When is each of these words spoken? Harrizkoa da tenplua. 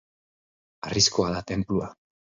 Harrizkoa 0.87 1.29
da 1.37 1.43
tenplua. 1.53 1.87